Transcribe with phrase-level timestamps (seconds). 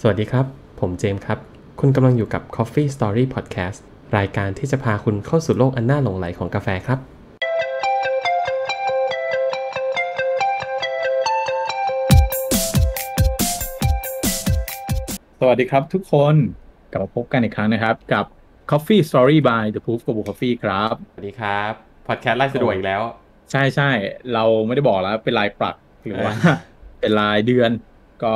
[0.00, 0.46] สวัสดีครับ
[0.80, 1.38] ผมเจมส์ครับ
[1.80, 3.78] คุณกำลังอยู่กับ Coffee Story Podcast
[4.16, 6.98] รายการที่จะพาคุณเข้าสู่โลกอันน่าหลงไหลของกาแฟครับ
[15.40, 16.34] สวัสดีครับทุกคน
[16.90, 18.24] กลับมาพบกันอีกครั้งนะครับกับ
[18.70, 21.72] Coffee Story by The Proof Global Coffee ครับ สวัสดีครับ
[22.08, 23.02] พอดแคสต์ไล่สะดวกอีกแล้ว
[23.50, 23.90] ใช่ใช่
[24.34, 25.74] เราไม่ได้บอกแล้วเป็นรายปรัก
[26.04, 26.32] หรือว่า
[27.00, 27.70] เป็นรายเดือน
[28.24, 28.34] ก็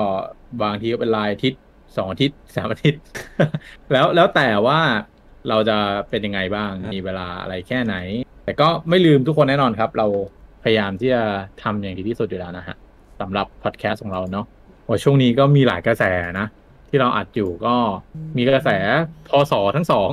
[0.63, 1.61] บางทีก็เป็นรายอาทิตย์
[1.97, 3.01] สองอาทิตย์สามอาทิตย์
[3.93, 4.81] แล้วแล้วแต่ว่า
[5.49, 5.77] เราจะ
[6.11, 7.95] เป็นยังไงบ้างมีเวลาอะไรแค่ไหน
[8.45, 10.07] แต่ก็ไม่ลืมทุกคนแน่นอนครับ เรา
[10.63, 11.23] พยายามที่จะ
[11.63, 12.77] ทำอย่างดีที่สุดอยู่แล้วนะฮะ
[13.21, 14.47] สำหรับพอดแคสต์ของเราเนาะ
[14.89, 16.05] ว่าช่วงนี้ก็มีหลายกระแส
[16.41, 16.47] นะ
[16.89, 17.75] ที่เราอัดอยู่ก็
[18.37, 18.71] มีกระแส
[19.29, 20.09] พศทั้งสอง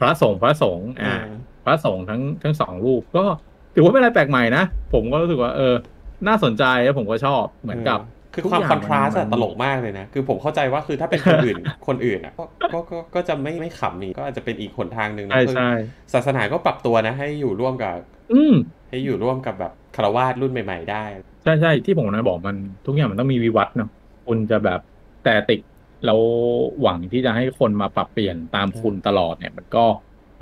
[0.00, 1.14] พระสงฆ์พระสงฆ์อ่า
[1.64, 3.24] พระสงฆ์ทั้งทั้งสองรูปก็
[3.74, 5.74] ถือว่าเป็นอะไรแปลกใหม่นะ ผมก็รู้สึกว่าเออ
[6.28, 8.00] น่าสนใจแล้วผมก็ชอบเหมือนกับ
[8.34, 11.56] คือความทุกคย่องนทราสต์มันตลกมากเลยนะ คือผมเข้าใจว่าคือถ้าเป็นคนอื่น
[11.86, 15.70] คนอื่นอะก็ก็ก็ก็จะไม่ไม่ขำนี่ก็อาจจะเป็นอีกหนทางหนึ่งนะใช่คือใช่
[16.14, 17.94] ศาสนาก็ปรับตัวนะ ให้อยู่ร่วมกับ
[18.32, 18.54] อืม
[18.88, 21.04] ให้อยู่ร่วมกับแบบคารวาสรุ่นใหม่ ๆ ได้
[21.42, 22.56] ใช่ใช่ที่ผมนะบอกมัน
[22.86, 23.90] ทุกอย่างมันต้องมีวิวัฒน์เนาะ
[24.26, 24.80] คุณจะแบบ
[25.24, 25.60] แต่ติด
[26.06, 26.20] แล้ว
[26.82, 29.84] หวังที่จะให้คนมาปรับเปลี่ยนตามคุณตลอดเนี่ย มันก็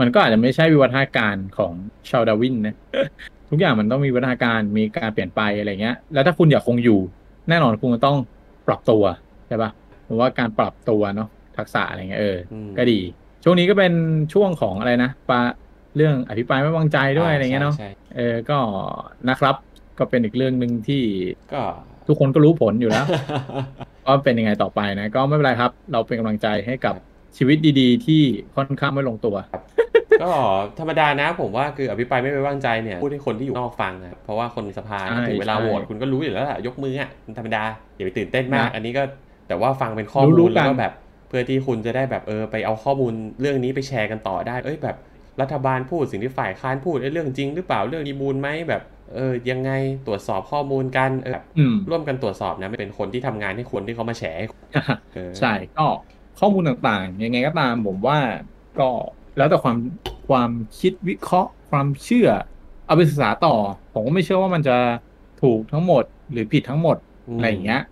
[0.01, 1.73] มันก็อาจจะไม่ใช่วิวัฒนาการของ
[2.11, 2.77] ชาวดาร์วินนะ
[3.51, 6.98] ทุกอย่างมันต้องมีวิวัฒนาการมีการเปลี่ยนไปอะไรเงี้ย แล้วถ้าคุณอยากคงอยู่
[7.48, 8.17] แน่นอนคุณก็ต้อง
[8.67, 9.03] ปรับตัว
[9.48, 9.70] ใช่ปะ
[10.07, 13.01] ผมว่าการปรับตัวเนาะทักษะอะไรเงี้ยเอออมก็ดี
[13.45, 13.92] ช่วงนี้ก็เป็น
[14.33, 15.41] ช่วงของอะไรนะปะ
[15.97, 18.59] เรื่องอภิปรายไม่วางใจด้วยอะไรเงี้ยเนาะใช่เออก็
[19.29, 19.57] นะครับ
[19.98, 21.03] ก็เป็นอีกเรื่องหนึ่งที่
[21.53, 21.62] ก็
[22.09, 23.07] ทุกคนก็รู้ผลอยู่แล้ว
[24.07, 26.95] ว่าเป็นยังไงต่อไปนะ ก็ไม่เป็นไรครับ เราเป็นกำลังใจให้กับ
[27.37, 28.23] ชีวิตดี ๆ ที่
[28.57, 29.37] ค่อนข้างไม่ลงตัว
[30.21, 30.31] ก็
[30.79, 39.03] ธรรมดานะผมว่าคืออภิปรายไม่ไว้วางใจเนี่ยพูดให้คนที่อยู่นอกฟังนะเพราะว่าคนในสภาใช่ถึงเวลาใช่โหวตคุณก็รู้อยู่แล้วแหละยกมืออะมันธรรมดาอย่าไปตื่นเต้นมากนะอันนี้ก็
[39.48, 40.93] แต่ว่าฟังเป็นข้อรู้มูลๆแล้วกัก็นแบบ
[41.29, 44.97] เพื่อที่คุณจะได้แบบเออไปเอาข้อมูลเรื่องนี้ไปแชร์กันต่อได้ เอ้ยแบบ
[45.41, 48.83] รัฐบาลพูดสิ่งที่ฝ่ายค้านพูดเอ้ยเรื่องจริงหรือเปล่าเรื่องมีมูลไหมแบบ
[49.14, 49.70] เออยังไง
[50.07, 54.69] ตรวจสอบข้อมูลกันเออแบบอืมร่วมกันตรวจสอบนะไม่เป็นคนที่ทำงานให้คนที่เขามาแชร์ให้คุณ
[55.13, 55.83] เออใช่ก็
[56.36, 58.19] ข้อมูลต่างๆ ยังไงก็ตามผมว่า
[58.77, 58.85] ก็
[59.40, 59.77] แล้วแต่ความ
[60.28, 62.28] ความคิดวิเคราะห์ความเชื่อ
[62.86, 63.55] เอาไปศึกษาต่อ
[63.92, 64.77] ผมก็ไม่เชื่อว่ามันจะ
[65.42, 66.96] ถูกทั้งหมดหรือผิดทั้งหมด
[67.28, 67.83] อืมอะไรอย่างเงี้ย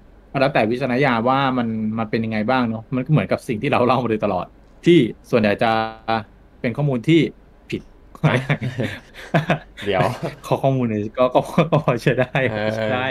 [0.40, 4.46] แล้วแต่วิจารณญาณว่ามันมันเป็นยังไงบ้างเนาะมันก็เหมือนกับสิ่งที่เราเล่ามาโดยตลอด
[4.86, 4.98] ที่
[5.30, 5.70] ส่วนใหญ่จะ
[6.60, 7.20] เป็นข้อมูลที่
[7.70, 7.82] ผิด
[9.86, 10.00] เดี๋ยว
[10.46, 13.06] ข้อข้อมูลเนี่ยก็ก็ก็พอใช้ได้เอพออใช้ได้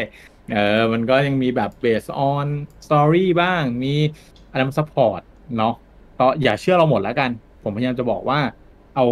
[0.53, 2.45] เออมันก็ยังมีแบบ based on
[2.85, 3.93] story บ้างมี
[4.51, 5.21] อะไรมา support
[5.57, 5.73] เนาะ
[6.19, 7.29] ก็อย่าเชื่อเราหมดแล้วกัน
[7.67, 8.39] ผมพยายามจะบอกว่า
[8.95, 9.05] เอา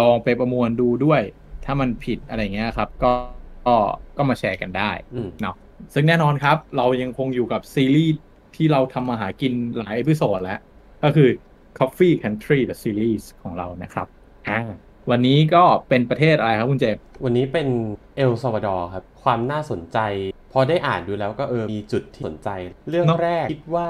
[0.00, 1.20] ลองไปประมวลดูด้วย
[1.64, 3.12] ถ้ามันผิดอะไรเงี้ยครับ ก็
[3.66, 3.76] ก็
[4.16, 5.56] ก็มาแชร์กันได้อืมเนาะ
[5.94, 8.14] ซึ่งแน่นอนครับ เรายังคงอยู่กับซีรีส์
[8.56, 10.60] ที่เราทำมาหากินหลาย episode แล้ว
[11.04, 11.28] ก็คือ
[11.78, 14.06] Coffee Country the Series ของเรานะครับ
[14.48, 14.60] อ่า
[15.10, 17.68] วันนี้ก็เป็นประเทศอะไรครับคุณเจมส์วันนี้เป็น
[18.16, 19.98] เอลซาวาดอร์ครับ ความน่าสนใจ
[20.52, 22.48] พอได้อ่านดูแล้วก็เออมีจุดที่สนใจ
[22.88, 23.88] เรื่องเนอะแรกคิดว่า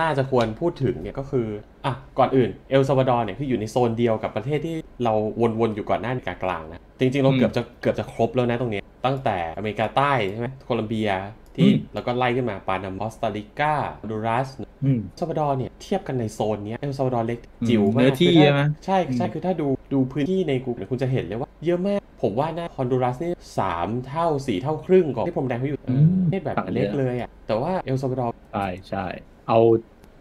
[0.00, 1.46] น่าจะควรพูดถึงเนี่ยก็คือ
[1.86, 5.14] อะก่อนอื่นเอลซาวาดอร์เนี่ยคืออยู่ในโซนเดียวกับประเทศที่เรา
[5.60, 11.10] วนๆอยู่ก่อนหน้าอเมริกากลางนะจริงๆเราเกือบจะเกือบจะครบแล้วนะตรงเนี้ยตั้งแต่อเมริกาใต้ใช่ไหมโคลัมเบีย
[11.56, 14.48] ที่แล้วก็ไล่ขึ้นมาปานามาคอสตาริกาฮอนดูรัส
[14.84, 17.38] อืมซาวาดอร์เนี่ยเทียบกันในโซนเนี้ยเอลซาวาดอร์เล็ก
[17.68, 29.06] จิ๋วอืมมากเนื้อที่คือถ้าใช่ไหมใช่ใช่อืมคือถ้าดูดูพื้นที่ในกูเนี่ยคุณจะเห็นเลยว่าเยอะมาก ผมว่านะฮอนดูรัสนี่สามเท่าสี่เท่าครึ่งของที่พรมแดนเขาอยู่อืมประเทศแบบเล็กเลยอะแต่ว่าเอลซาวาดอร์ใช่ใช่
[29.48, 29.58] เอา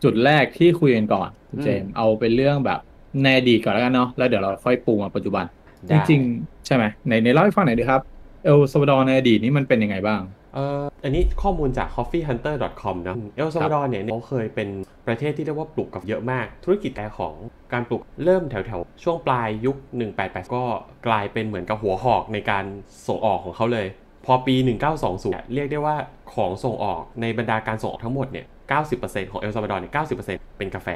[0.03, 2.79] จุดแรกที่คุยกันก่อนคุณอืมเจมส์เอาเป็นเรื่องแบบ
[3.23, 5.45] ในอดีตก่อนแล้วกันเนาะแล้วเดี๋ยวเราค่อยปูมาปัจจุบัน
[5.89, 8.01] จได้จริงๆ ใช่ไหมในในเล่าให้ฟังหน่อยดีครับ
[8.45, 10.21] เอลซาวาดอร์ในอดีตนี้มันเป็นยังไงบ้าง
[10.53, 14.69] เอ่ออันนี้ข้อมูลจาก coffeehunter.com นะเอลซาวาดอร์เนี่ยเขาเคยเป็น
[15.07, 17.33] ประเทศที่เรียกว่าปลูกกาแฟเยอะมาก ธุรกิจแรกของ
[17.73, 19.77] การปลูกเริ่มแถวๆ ช่วงปลายยุค
[20.15, 20.63] 1880ก็
[21.07, 22.65] กลายเป็นเหมือนกับหัวหอกในการ
[23.07, 23.87] ส่งออกของเขาเลย
[24.25, 24.55] พอปี
[24.93, 25.95] 1920เนี่ยเรียกได้ว่า
[26.33, 28.45] ของส่งออกในบรรดาการส่งออกทั้งหมดเนี่ย
[28.81, 29.93] 90%ของเอลซาวาดอร์เนี่ย
[30.25, 30.89] 90%เป็นกาแฟ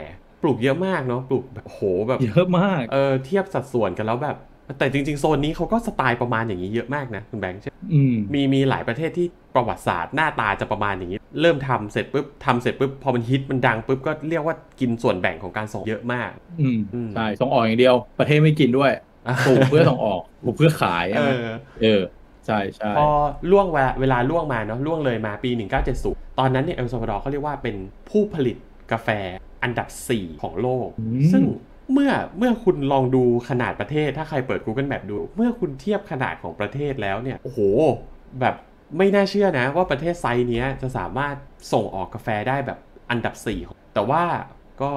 [0.43, 4.37] ปลูกเยอะมากเนาะปลูกแบบโหแบบเยอะมากเออเทียบสัดส่วนกันแล้วแบบ
[4.77, 16.29] แต่จริง ๆ โซนนี้เขาก็สไตล์ประมาณอย่างนี้เยอะมากนะคุณแบงค์ใช่อืมมีมีหลายประเทศที่ประวัติศาสตร์หน้าตาจะประมาณอย่างนี้ เริ่มทำเสร็จปุ๊บทำเสร็จปุ๊บพอมันฮิตมันดังปุ๊บก็เรียกว่ากินส่วนแบ่งของการส่งเยอะมาก
[16.61, 18.91] อืมอืมใช่ส่งออกอย่างเดียว ประเทศไม่กินด้วย
[19.47, 21.47] ปลูกเพื่อส่งออกปลูกเพื่อขายเอใช่ไหมอ
[21.83, 22.01] เออ
[22.47, 23.07] ใช่ใช่พอ
[23.51, 25.49] ล่วงเวลาเวลาล่วงมาเนาะล่วงเลยมาปี
[25.95, 27.75] 1970 ตอนนั้นเนี่ยเอลซาวาดอร์เขาเรียกว่าเป็น
[28.09, 28.57] ผู้ผลิต
[28.91, 29.09] กาแฟ
[29.63, 31.43] อันดับ 4 ของโลกอืมซึ่ง
[31.93, 37.59] เมื่อเมื่อคุณลองดูขนาดประเทศ ถ้าใครเปิด Google Map ดู เมื่อคุณเทียบขนาดของประเทศแล้วเนี่ย โอ้โห
[38.39, 38.55] แบบ
[38.97, 41.35] ไม่น่าเชื่อนะว่าประเทศไซส์เนี้ยจะสามารถ
[41.73, 42.79] ส่งออกกาแฟได้แบบ
[43.09, 43.35] อันดับ
[43.65, 44.23] 4 แต่ว่า
[44.81, 44.91] ก็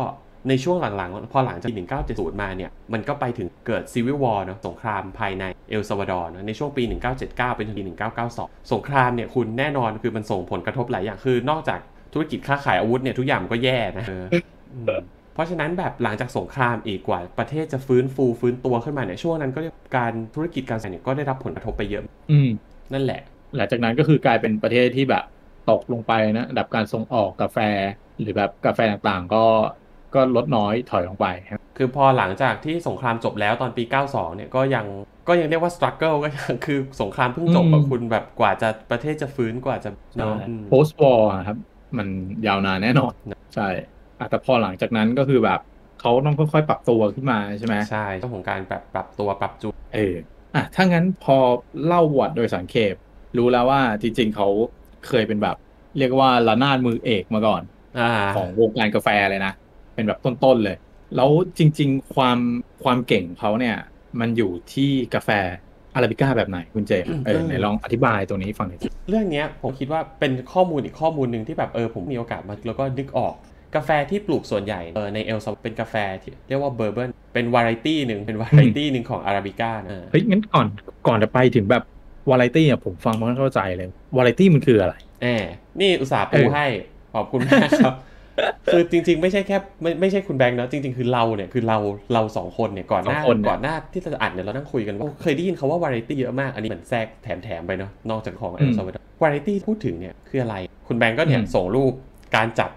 [0.48, 1.72] ในช่วงหลังๆ พอหลังจาก
[2.06, 6.82] 1970 มาเนี่ย มันก็ไปถึงเกิด civil war เนาะสงครามภายในเอลซาวาดอร์นะในช่วงปี
[7.20, 7.84] 1979 เป็นถึงปี
[8.28, 11.81] 1992 สงครามเนี่ยคุณแน่นอนคือมันส่งผลกระทบหลายอย่าง คือนอกจาก
[12.12, 14.26] ธุรกิจค้าขายอาวุธเนี่ยทุกอย่างมันก็แย่นะเออ
[14.75, 15.02] อืม
[15.34, 19.60] เพราะฉะนั้นแบบหลังจากสงครามอีกกว่า ประเทศจะฟื้นฟูฟื้นตัวขึ้นมาเนี่ยช่วงนั้นก็
[19.96, 22.50] การธุรกิจการขายเนี่ยก็ได้รับผลกระทบไปเยอะ อืม
[22.93, 23.20] นั่นแหละ
[23.56, 25.25] หลังจากนั้นก็คือกลายเป็นประเทศที่แบบ
[25.70, 27.58] ตกลงไปนะอันดับการส่งออกกาแฟ
[28.20, 29.44] หรือแบบกาแฟต่างๆ ก็
[30.14, 34.86] ก็ลดน้อยถอยลงไปครับคือพอหลังจากที่สงครามจบแล้วตอนปี 92 เนี่ยก็ยัง
[35.28, 41.56] ก็ยังเรียกว่า struggle ก็ยังคือสงครามเพิ่งจบอะคุณแบบกว่าจะประเทศจะฟื้นกว่าจะเนาะอืม post war อะครับ
[41.98, 42.08] มัน
[42.46, 43.12] ยาวนานแน่นอน
[43.54, 43.68] ใช่
[44.18, 45.60] อะแต่พอหลังจากนั้นก็คือแบบ
[46.00, 50.14] เขาต้องค่อยๆปรับตัวขึ้นมาใช่ไหมใช่เรื่องของการแบบปรับตัวปรับจูนเออ
[50.54, 51.36] อะถ้างั้นพอ
[51.86, 52.94] เล่าประวัติโดยสังเขป
[53.38, 54.48] รู้แล้วว่าจริงๆเขา
[55.08, 55.56] เคยเป็นแบบ
[55.98, 57.62] เรียกว่าระนาดมือเอกมาก่อน
[57.98, 59.52] อ่าของวงการกาแฟเลยนะ
[60.00, 60.76] เป็นแบบต้นๆเลย
[61.17, 62.38] แล้วจริง ๆ ความ
[62.85, 63.76] ความเก่งของเขาเนี่ย
[64.20, 65.31] มันอยู่ที่กาแฟ
[65.94, 66.93] อาราบิก้าแบบไหนคุณเจ
[67.26, 73.35] เออไหนลองอธิบายตรงนี้ให้ฟังหน่อยสิเรื่องเนี้ยผมคิดว่าเป็นข้อมูลอีกข้อมูลหนึ่งที่แบบเออผมมีโอกาสมาแล้วก็นึกออก
[73.75, 80.67] กาแฟที่ปลูกส่วนใหญ่เออในเอลซาเป็นกาแฟที่เรียกว่า Bourbon เป็นวาไรตี้หนึ่งเป็นวาไรตี้หนึ่งของอาราบิก้านะเฮ้ยงั้นก่อน
[81.06, 81.82] ก่อนจะไปถึงแบบ
[82.31, 85.44] วาไรตี้อะผมฟังไม่เข้าใจเลยวาไรตี้มันคืออะไรแหม
[85.81, 86.67] นี่อุตส่าห์ปูเออให้
[87.14, 87.94] ขอบคุณมากครับ
[88.72, 91.78] คือจริง ๆ ไม่ใช่แค่ไม่ไม่ใช่คุณแบงค์เนาะจริง ๆ คือเราเนี่ยคือเรา
[92.12, 100.56] เราสองคนเนี่ยก่อนหน้าสองคนเนี่ยก่อนหน้าที่จะอัดเนี่ยเรานั่งคุยกันว่าเคยได้ยินคำว่าวาไรตี้เยอะมากอันนี้เหมือนแทรกแถมๆไปเนาะนอกจากของเอลซาวาดอร์วาไรตี้พูดถึงเนี่ยคืออะไร
[100.87, 101.92] คุณแบงค์ก็เนี่ยอืมส่งรูป
[102.37, 102.70] การจัด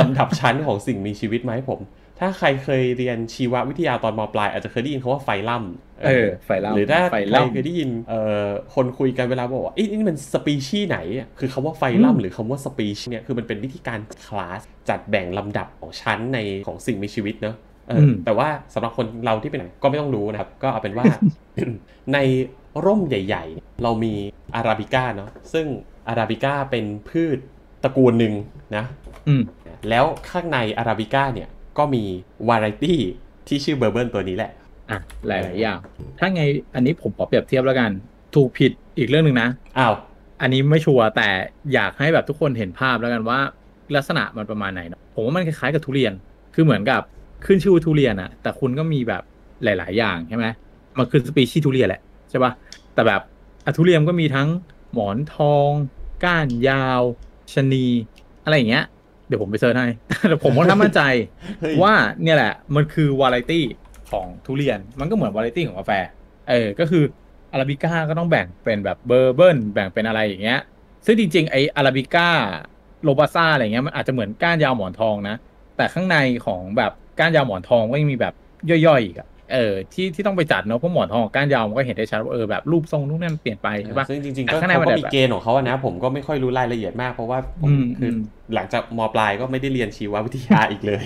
[0.00, 1.80] ลำดับชั้นของสิ่งมีชีวิตมาให้ผม
[2.20, 5.64] ถ้าใครเคยเรียนชีววิทยาตอนมปลาย อาจจะเคยได้ยินคำว่าไฟลัม
[6.04, 17.56] เออไฟล่ำหรือถ้าไฟใครล่ำเคยได้ยินเอ่อคนคุยกันเวลาบอกว่าเอ๊ะนี่มันสปีชีส์ไหนอะคือคำว่าไฟลัมอืมหรือคำว่าสปีชีส์เนี่ยคือมันเป็นวิธีการคลาสจัดแบ่งลำดับของชั้นในของสิ่งมีชีวิตเนอะ
[17.88, 21.06] เอออมแต่ว่าสำหรับคนเราที่เป็นไหนก็ไม่ต้องรู้นะครับ ก็เอาเป็นว่า
[22.14, 22.18] ใน
[22.84, 24.14] ร่มใหญ่ ๆ เรามี
[24.54, 25.66] อาราบิก้าเนาะซึ่ง
[26.08, 27.38] อาราบิก้าเป็นพืช
[27.82, 28.34] ตระกูลหนึ่ง
[28.76, 28.84] นะ
[29.28, 29.42] อืม
[29.88, 32.02] แล้วข้างในอาราบิก้าเนี่ย ก็มี
[32.48, 33.00] วาไรตี้
[33.48, 34.52] ที่ชื่อเบอร์เบิร์นตัวนี้แหละ
[34.90, 35.78] อะหลายๆอย่าง
[36.18, 36.42] ถ้าไง
[36.74, 37.90] อันนี้ผมขอเปรียบเทียบแล้วกัน
[38.34, 39.94] ถูกผิดอีกเรื่องหนึ่งนะอ้าว
[40.40, 41.28] อันนี้ไม่ชัวร์แต่
[41.74, 43.38] อยากให้แบบทุกคนเห็นภาพแล้วกันว่า
[43.96, 46.12] ลักษณะมันประมาณไหนเนอะผมว่ามันคล้ายๆกับทุเรียน
[46.54, 47.02] คือเหมือนกับ
[47.46, 49.22] ขึ้นชื่อว่าทุเรียนอะแต่คุณก็มีแบบ
[49.64, 50.46] หลาย ๆ อย่างใช่ไหม
[50.98, 52.52] มันคือสปีชีส์ทุเรียนแหละใช่ปะ
[52.94, 53.20] แต่แบบ
[53.64, 54.48] อะทุเรียนก็มีทั้ง
[54.92, 55.70] หมอนทอง
[56.24, 57.02] ก้านยาว
[57.52, 57.86] ชะนี
[58.44, 58.84] อะไรอย่างเงี้ย
[59.30, 59.88] เดี๋ยวผมไป search ให้
[60.28, 61.02] แต่ผมก็น่ามั่นใจ
[61.60, 63.64] เฮ้ยว่าเนี่ยแหละ มันคือวาไรตี้
[64.10, 65.92] ของทุเรียน มันก็เหมือนวาไรตี้ของกาแฟ
[66.50, 67.04] เออ ก็คือ
[67.52, 70.60] อาราบิก้าก็ต้องแบ่งเป็นแบบ Bourbon แบ่งเป็นอะไรอย่างเงี้ย
[71.06, 72.28] ซึ่งจริงๆ ไออาราบิก้า
[73.04, 75.36] โรบัสต้าอะไรเงี้ย มันอาจจะเหมือนก้านยาวหมอนทองนะ
[75.76, 76.16] แต่ข้างใน
[76.46, 78.34] ของแบบก้านยาวหมอนทองก็ยังมีแบบ
[78.70, 88.16] ย่อยๆอีกอะ เออที่ที่ต้องไปจัดเนอะเพราะหมอนทองกับก้านยาวมันก็เห็นได้ชัดว่าเออแบบรูปทรงนู่นนั่นเปลี่ยนไปใช่ปะซึ่งจริงๆแต่ก็ข้างในเขามันก็แบบมีเกณฑ์ของเขาอะนะ ผมก็ไม่ค่อยรู้รายละเอียดมากเพราะว่าผมอืมคือม
[88.54, 91.04] หลังจากมปลายก็ไม่ได้เรียนชีววิทยาอีกเลย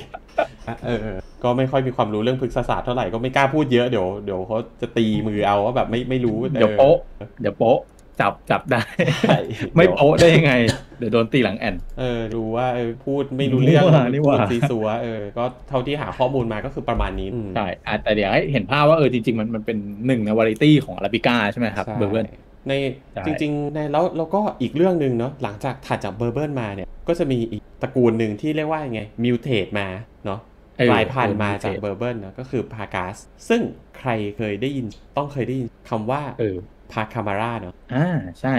[0.86, 1.06] เออ
[1.44, 6.96] ก็ไม่ค่อยมีความรู้เรื่องพฤกษศาสตร์เท่าไหร่ก็ไม่กล้าพูดเยอะเดี๋ยวเดี๋ยวเขาจะตีมือเอาว่าแบบไม่ไม่รู้เดี๋ยวโป๊ะ
[7.40, 7.78] เดี๋ยวโป๊ะ
[8.20, 8.82] จับจับได้
[9.22, 9.38] ใช่
[9.76, 10.52] ไม่โป๊ะได้ยังไง
[10.98, 22.26] เดี๋ยวโดนตีหลังแอ่นเออดูว่าเออพูดไม่รู้เรื่องนี่หว่านี่หว่าพูดซี้ซั้วเออก็เท่าที่หาข้อมูลมาก็คือประมาณนี้อืมใช่อะแต่เดี๋ยวให้เห็นภาพว่าเออจริง ๆ มันมันเป็นหนึ่งในวาไรตี้ของอาราบิก้าใช่ไหมครับใช่ Bourbon
[22.68, 22.72] ใน
[23.12, 29.86] ใช่จริงๆในแล้วแล้วก็อีกเรื่องหนึ่งเนาะหลังจากถัดจาก Bourbon มาเนี่ยก็จะมีอีกตระกูลหนึ่งที่เรียกว่ายังไง mutate มา
[30.26, 30.40] เนาะ
[30.78, 33.16] เออกลายพันธุ์มาจาก mutate เบอร์เบิร์นเนาะก็คือพากาส
[33.48, 33.60] ซึ่ง
[33.98, 34.86] ใครเคยได้ยิน
[35.16, 36.56] ต้องเคยได้ยินคำว่าเออ
[36.94, 38.06] พาคามาร่าเนาะอ่า
[38.40, 38.54] ใช่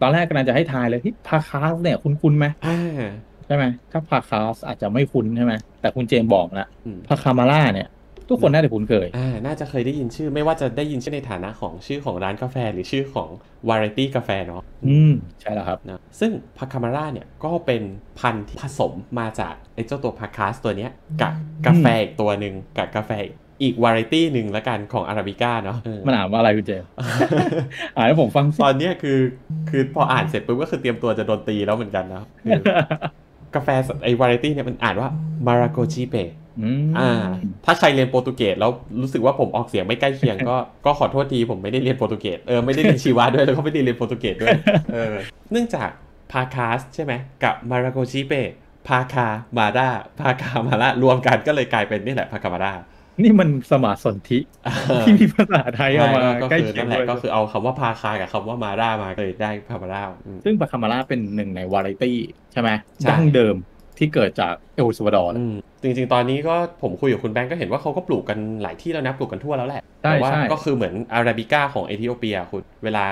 [0.00, 3.02] ตอนแรกกำลังจะให้ทายเลยที่พาคาสเนี่ยคุ้นคุ้นๆไหมอ่า
[3.46, 7.88] ใช่ไหมถ้าพาคาสอาจจะไม่คุ้นใช่ไหมแต่คุณเจมส์บอกแล้วอืมพาคามาร่าเนี่ย
[8.28, 13.28] ทุกคนน่าจะคุ้นเคยอ่าน่าจะเคยได้ยินชื่อ ไม่ว่าจะได้ยินชื่อในฐานะของชื่อของร้านกาแฟหรือชื่อของ
[13.68, 17.82] วาไรตี้กาแฟเนาะอืมใช่แล้วครับนะซึ่งพาคามาร่าเนี่ยก็เป็น
[18.18, 20.90] พันธุ์ที่ผสมมาจากไอ้เจ้าตัวพาคาสตัวเนี้ย
[21.22, 21.32] กับ
[21.66, 23.10] กาแฟอีกตัวหนึ่งกับกาแฟ
[23.62, 26.88] อีกวาไรตี้หนึ่งละกันของอาราบิก้าเนาะเออมันอ่านว่าอะไรคุณเจมส์
[27.96, 29.18] อ่านให้ผมฟังสิตอนเนี้ยคือ
[29.70, 32.62] คือพออ่านเสร็จปุ๊บก็คือเตรียมตัวจะโดนตีแล้วเหมือนกันนะคือ
[33.54, 33.68] กาแฟ
[34.04, 35.08] ไอ้วาไรตี้เนี่ยมันอ่านว่า
[35.46, 36.16] มาราโกจิเป
[36.60, 37.10] อืมอ่า
[37.64, 38.70] ถ้าใครเรียนโปรตุเกสแล้ว
[39.00, 40.56] รู้สึกว่าผมออกเสียงไม่ใกล้เคียงก็
[40.86, 44.56] ก็ขอโทษทีผมไม่ได้เรียนโปรตุเกสเออไม่ได้เรียนชีวะด้วยแล้วก็ไม่ได้เรียนโปรตุเกสด้วย
[44.92, 45.14] เออ
[45.52, 45.88] เนื่องจาก
[46.32, 48.32] พาคาสใช่ไหมกับมาราโกชิเป
[48.88, 49.26] พาคา
[49.58, 49.88] มาดา
[50.20, 52.72] พาคามาระรวมกันก็เลยกลายเป็นนี่แหละพาคามาดา
[53.22, 54.38] นี่มันสมาสนธิ
[55.06, 62.18] ที่มีภาษาไทยเอามาก็ใกล้คือเคียนั่งนแหละด้วยก็คือเอาคำว่าพาคากับคำว่ามาร่ามาเลยได้พามาร่าอืมซึ่งปาคามาร่าเป็นหนึ่งในวาไรตี้
[62.52, 63.56] ใช่ไหมใช่ดั้งเดิม
[63.98, 73.04] ที่เกิดจากเอลซัวาดอร์อืมจริง ๆ ตอนนี้ก็ผมคุยกับคุณแบงก์ก็เห็นว่าเขาก็ปลูกกันหลายที่แล้วนะ ปลูกกันทั่วแล้วแหละใช่แต่ว่าใช่ก็คือเหมือนอาราบิก้าของเอธิโอเปียคุณเวลา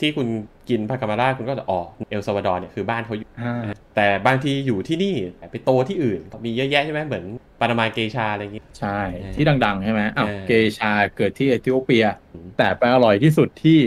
[0.00, 0.26] ที่คุณ
[0.68, 3.54] กินพาคามาร่าคุณก็จะอ๋อเอลซาวาดอร์เนี่ยคือบ้านเขาอยู่อ่า
[3.96, 7.24] แต่บางทีอยู่ที่นี่แต่ไปโตที่อื่นมีเยอะแยะใช่ไหมเหมือน
[7.60, 13.78] ปานามาเกชาอะไรอย่างงี้ ใช่เออที่ดัง ๆ ใช่ไหมอ้าวเออเกชาเกิดที่เอธิโอเปียอืมแต่ไปอร่อยที่สุดที่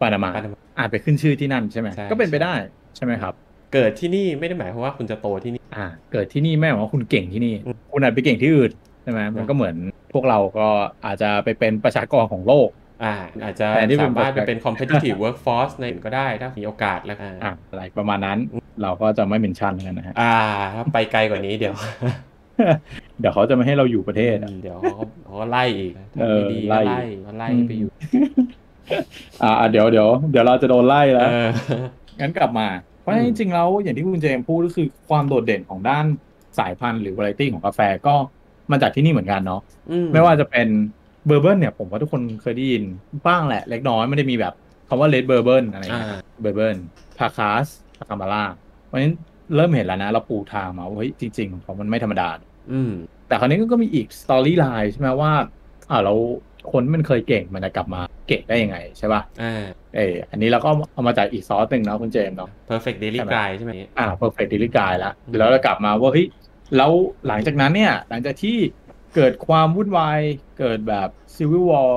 [0.00, 2.54] ปานามาปานามาอาจไปขึ้นชื่อที่นั่นใช่ไหมใช่ก็เป็นไปได้
[2.96, 3.32] ใช่ไหมครับ
[3.74, 9.76] เกิดที่นี่ไม่ได้หมายความว่าคุณจะโตที่นี่ อ่า เกิดที่นี่ไม่หมายความว่าคุณเก่งที่นี่อืมคุณอาจไปเก่งที่อื่นใช่ไหมมันก็เหมือน
[10.12, 10.68] พวกเราก็
[11.06, 12.68] อาจจะไปเป็นประชากรของโลก
[13.04, 18.38] อ่าอาจจะแทนที่เป็นสามารถไปแบบเป็น competitive workforce ในอื่นก็ได้ถ้ามีโอกาสแล้วอ่าอะอะไรประมาณนั้น
[18.82, 20.34] เราก็จะไม่เมนชั่นกันนะฮะ อ่า
[20.74, 21.74] ถ้าไปไกลกว่านี้เดี๋ยว
[23.20, 27.90] เดี๋ยวเขาจะไม่ให้เราอยู่ประเทศอะเดี๋ยวเขาก็เขาก็ไล่อีกเออไม่ดีไล่ก็ไล่ก็ไล่ไปอยู่
[29.42, 31.48] อ่าเดี๋ยวเดี๋ยวเดี๋ยวเราจะโดนไล่แล้วเออ
[32.20, 32.66] งั้นกลับมา
[33.00, 36.04] เพราะฉะนั้นอืจมริงๆแล้วอย่างที่คุณเจมส์พูดก็คือความโดดเด่นของด้าน
[36.58, 38.14] สายพันธุ์หรือวาไรตี้ของกาแฟก็
[38.70, 40.68] มาจากที่นี่เหมือนกันเนาะอืไม่ว่าจะเป็น
[41.26, 42.84] Bourbon เนี่ยผมว่าทุกคนเคยได้ยิน
[43.26, 44.54] บ้างแหละ เล็กน้อยไม่ได้มีแบบ
[44.88, 46.76] คำว่า Red Bourbon อะไรอย่างอ่าเงี้ย Bourbon
[47.18, 47.66] Pacas
[47.98, 48.44] Pacamara
[48.86, 49.14] เพราะฉะนั้น
[49.54, 52.28] เริ่มเห็นแล้วนะ เราปูทางมาว่าเฮ้ยจริงๆของมันไม่ธรรมดา
[52.72, 52.92] อืม
[53.28, 55.32] แต่คราวนี้ก็มีอีก storyline ใช่ไหมว่า
[55.90, 56.14] อ่าเรา
[56.72, 59.64] คนที่มันเคยเก่งมันจะกลับมาเก่งได้ยังไงใช่ป่ะอ่า
[59.96, 66.26] เอออันนี้เราก็เอามาจากอีกซอสหนึ่งเนาะคุณเจมส์เนาะ Perfect Daily ใช่ไหม Grind ใช่ไหมอ่า perfect daily guide แล้วอืมแล้วเรากลับมาว่าเฮ้ย
[66.76, 66.92] แล้ว
[67.26, 68.56] หลังจากนั้นเนี่ย หลังจากที่
[69.14, 70.20] เกิดความวุ่นวาย
[70.58, 71.92] เกิดแบบ civil war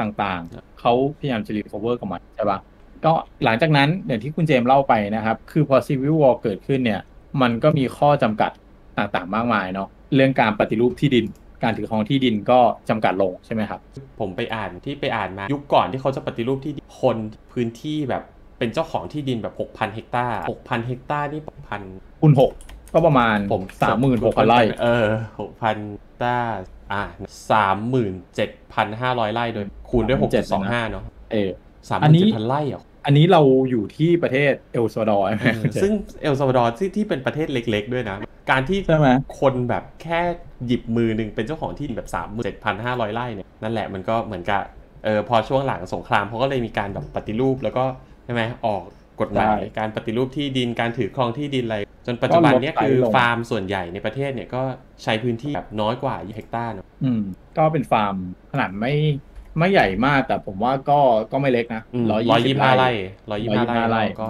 [0.00, 2.58] ต่างๆ เขาพยายามจะ recover กับมันใช่ปะ
[3.04, 3.12] ก็
[3.44, 7.00] หลังจากนั้นอย่างที่คุณเจมส์เล่าไปนะครับ คือพอ civil war เกิดขึ้นเนี่ย
[7.42, 8.50] มันก็มีข้อจำกัด
[8.98, 11.26] ต่างๆ มากมายเนาะเรื่องการปฏิรูปที่ดิน
[11.62, 13.80] การถือครองที่ดินก็จำกัดลงใช่ไหมครับ
[14.20, 17.16] ผมไปอ่านที่ไปอ่านมายุคก่อนที่เขาจะปฏิรูปที่ดินคน
[17.52, 18.22] พื้นที่แบบ
[18.58, 21.82] เป็นเจ้าของที่ดินแบบ 6,000 เฮกตาร์ 6,000 เฮกตาร์นี่พัน
[22.20, 22.42] คูณห
[22.88, 25.06] กก็ประมาณผมสามหมื่นหกพันไร่เออ
[25.66, 27.02] 6,000ตาร์อ่า
[29.24, 30.18] 37,500ไร่โดยคูณด้วย
[30.54, 31.50] 6.25เนาะเออ
[32.02, 35.92] อันนี้37,000ไร่เหรออันนี้เราอยู่ที่ประเทศเอลซัลวาดอร์ใช่ไหมเออซึ่ง
[36.22, 38.18] เอลซัลวาดอร์ที่ที่เป็นประเทศเล็ก ๆ ด้วยนะ
[38.50, 39.08] การที่ใช่ไหม
[39.40, 40.20] คนแบบแค่
[40.66, 42.10] หยิบมือหนึ่งเป็นเจ้าของที่ดินแบบ
[42.76, 44.62] 37,500ไร่เนี่ยนั่นแหละมันก็เหมือนกับ
[45.04, 47.84] เออพอช่วงหลังสงครามเขาก็เลยมีการแบบปฏิรูปแล้วก็
[48.24, 48.82] ใช่ไหมออก
[49.20, 54.62] กฎหมายใช่การปฏิรูปที่ดินการถือครองที่ดินอะไร จนปัจจุบันเนี้ยก็ลดไซส์คือลงฟาร์มส่วนใหญ่ในประเทศเนี่ยก็
[55.02, 57.22] ใช้พื้นที่แบบน้อยกว่า20เฮกตาร์เนอะอืม
[57.58, 58.14] ก็เป็นฟาร์ม
[58.52, 58.94] ขนาดไม่
[59.58, 60.98] ไม่ใหญ่มากแต่ผมว่าก็
[61.32, 61.82] ก็ไม่เล็กนะ
[62.12, 62.90] ร้อยยี่สิบห้าไร่
[63.30, 64.26] ร้อยยี่สิบห้า125ไร่ไร่ก็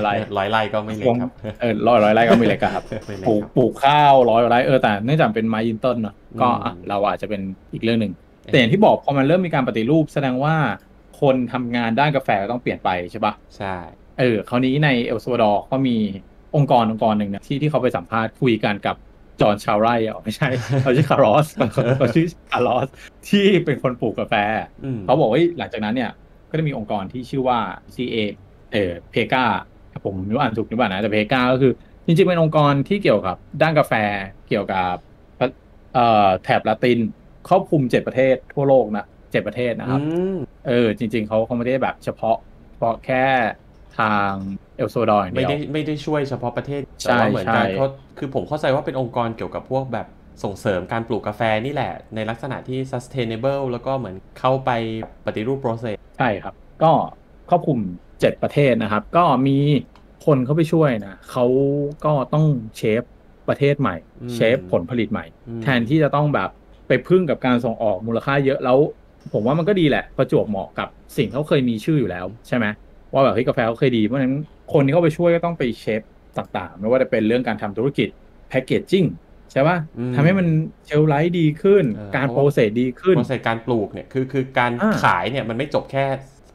[0.00, 7.40] 125ไร่ร้อยไร่ก็ไม่เล็กครับเออร้อยร้อยไร่ก็ไม่เล็กอะครับไม่เล็กปลูกครับปลูกข้าวร้อยไร่เออแต่เนื่องจากเป็นไม้ยืนต้นเนาะก็อะอืมเราอาจจะเป็น
[7.72, 8.12] อีกเรื่องหนึ่ง
[8.44, 10.54] แต่อย่างที่บอกพอมันเริ่มมีการปฏิรูปแสดงว่า
[11.20, 13.76] คนทำงานด้านกาแฟก็ต้องเปลี่ยนไปใช่ปะใช่
[14.18, 15.96] เออคราวนี้ในเอลซัลวาดอร์ก็มี
[16.56, 18.96] องค์กรองค์กรหนึ่งนะที่ที่เขาไปสัมภาษณ์คุยกันกับ
[19.40, 20.48] จอห์นชาวไร่อะไม่ใช่
[20.82, 21.46] เขาชื่อคาร์ลอส
[21.98, 22.88] เขาชื่อคาร์ลอส
[23.28, 24.34] ที่เป็นคนปลูกกาแฟ
[24.84, 26.10] อืมเขาบอกว่าเฮ้ยหลังจากนั้นเนี่ย
[26.50, 27.58] ก็จะมีองค์กรที่ชื่อว่า
[27.94, 28.16] CA
[28.72, 29.44] เออเพกา
[30.04, 31.72] ผมไม่รู้อ่านถูกหรือเปล่านะแต่เพกาก็คือ
[32.06, 33.92] จริงๆ เป็นองค์กรที่เกี่ยวกับด้านกาแฟ
[34.48, 34.94] เกี่ยวกับ
[35.94, 36.98] เอ่อแถบละติน
[37.48, 40.36] ครอบคลุมเจ็ดประเทศทั่วโลกนะเจ็ดประเทศนะครับอืม
[40.68, 42.36] เออจริง ๆเขาเขาไม่ได้แบบเฉพาะ
[42.70, 43.24] เฉพาะแค่
[43.98, 44.32] ทาง
[44.76, 50.06] เอลซัลวาดอร์อย่างไม่เดียวได้ไม่ได้ช่วยเฉพาะประเทศใช่แต่ว่าเหมือนกันใช่เขาคือผมเข้าใจว่าเป็นองค์กรเกี่ยวกับพวกแบบ
[50.44, 54.70] ส่งเสริมการปลูกกาแฟนี่แหละ ในลักษณะที่ sustainable แล้วก็เหมือนเข้าไป
[55.26, 56.92] ปฏิรูป process ใช่ครับ ก็
[57.50, 57.78] ครอบคลุม
[58.20, 59.58] เจ็ดประเทศนะครับ ก็มี
[60.26, 61.46] คนเข้าไปช่วยนะเขา
[62.04, 62.46] ก็ต้อง
[62.76, 63.02] เชฟ
[63.48, 66.50] ประเทศใหม่อืมเชฟผลผลิตใหม่อืมแทนที่จะต้องแบบ
[66.88, 68.78] ไปพึ่งกับการส่งออกมูลค่าเยอะแล้ว
[69.32, 72.66] ผมว่ามันก็ดีแหละประจวบเหมาะกับสิ่งที่เขาเคยมีชื่ออยู่แล้วใช่ไหม
[73.14, 74.36] ว่าแบบเฮ้ยกาแฟเขาเคยดี เพราะฉะนั้น
[74.72, 76.02] คนที่เข้าไปช่วยก็ต้องไปเชฟ
[76.38, 78.08] ต่างๆ ไม่ว่าจะเป็นเรื่องการทำธุรกิจ
[78.48, 79.04] แพ c เกจจิ้ง
[79.52, 80.46] ใช่ป่ะอืมทำให้มัน
[80.86, 86.04] เชลไลท์ดีขึ้นเออการเพโปราะรว่าเซสดีขึ้น process การปลูกเนี่ยคือคือการอ่าขายเนี่ยมันไม่จบแค่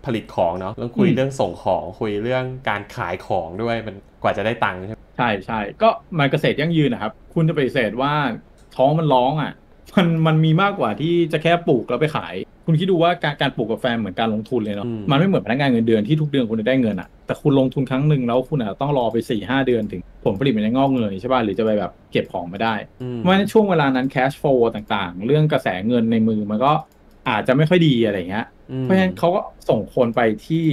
[0.05, 5.89] ผลิตของเนาะต้องคุยอืมเรื่องส่งของคุยเรื่องการขายของด้วยมันกว่าจะได้ตังค์ใช่ไหมใช่ใช่ก็
[6.19, 8.13] มันเกษตรยั่งยืนนะครับ คุณจะไปฏิเสธว่า
[8.75, 9.51] ท้องมันร้องอะ
[9.95, 12.35] มันมันมีมากกว่าที่จะแค่ปลูกแล้วไปขาย
[12.71, 26.71] คุณคิดดูว่าการการปลูกกาแฟเหมือนการลงทุนเลยเนาะมันไม่เหมือนพนักงานเงินเดือนที่ทุกเดือนคุณจะได้เงินอะแต่คุณลงทุนครั้งหนึ่งแล้วคุณอาจจะต้องรอไปสี่ห้าเดือนถึงผลผลิตมันจะงอกเงยใช่ป่ะหรือจะไปแบบเก็บของไม่ได้อืมเพราะฉะนั้นช่วงเวลานั้น cash flow ต่างๆ เรื่องกระแสเงินในมือมันก็
[27.29, 30.67] อาจจะไม่ค่อยดีอะไรเงี้ยอืมเพราะฉะนั้นเขาก็ส่งคนไปที่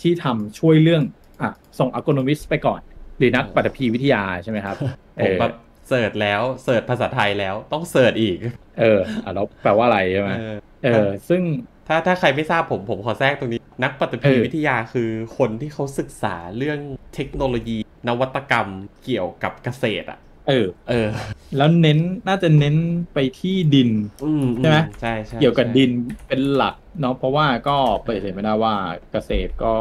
[0.00, 1.02] ที่ทำช่วยเรื่อง
[1.42, 2.80] อะส่งอัลก o นมิสไปก่อน
[3.18, 4.76] หรือนักปฐพีวิทยาใช่ไหมครับ
[5.22, 5.52] ผมแบบ
[5.88, 8.38] เสิร์ชแล้วเสิร์ชภาษาไทยแล้วต้องเสิร์ชอีก
[8.80, 11.42] เอออะแล้วแปลว่าอะไรใช่ไหมเออเออซึ่ง
[11.88, 16.78] ถ้าถ้าใครไม่ทราบผมผมขอแทรกตรงนี้ นักปฏิพีเออวิทยาคือคนที่เขาศึกษาเรื่อง
[17.14, 17.78] เทคโนโลยี
[18.08, 18.68] นวัตกรรม
[19.04, 20.18] เกี่ยวกับเกษตรอะ
[20.48, 21.08] เออ เออ
[21.56, 22.76] แล้วเน้นน่าจะเน้น
[23.14, 23.90] ไปที่ดิน
[24.24, 25.90] อืมใช่ไหมใช่ใช่เกี่ยวกับใช่ดิน
[26.28, 27.76] เป็นหลักเนาะเพราะว่าก็
[28.06, 28.74] ปฏิเสธไม่ได้ว่า
[29.12, 29.74] เกษตรก็